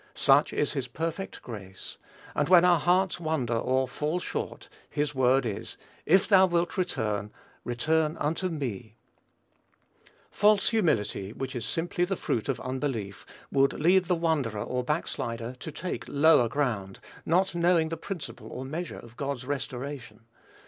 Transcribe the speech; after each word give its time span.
Such 0.15 0.51
is 0.51 0.73
his 0.73 0.87
perfect 0.87 1.43
grace; 1.43 1.99
and 2.33 2.49
when 2.49 2.65
our 2.65 2.79
hearts 2.79 3.19
wander, 3.19 3.53
or 3.55 3.87
fall 3.87 4.19
short, 4.19 4.67
his 4.89 5.13
word 5.13 5.45
is, 5.45 5.77
"If 6.07 6.27
thou 6.27 6.47
wilt 6.47 6.75
return, 6.75 7.29
return 7.63 8.17
unto 8.17 8.49
me." 8.49 8.95
False 10.31 10.69
humility, 10.69 11.33
which 11.33 11.55
is 11.55 11.65
simply 11.67 12.03
the 12.03 12.15
fruit 12.15 12.49
of 12.49 12.59
unbelief, 12.61 13.27
would 13.51 13.73
lead 13.73 14.05
the 14.05 14.15
wanderer 14.15 14.63
or 14.63 14.83
backslider 14.83 15.53
to 15.59 15.71
take 15.71 16.05
lower 16.07 16.49
ground, 16.49 16.97
not 17.23 17.53
knowing 17.53 17.89
the 17.89 17.95
principle 17.95 18.47
or 18.51 18.65
measure 18.65 18.97
of 18.97 19.15
God's 19.17 19.45
restoration. 19.45 20.21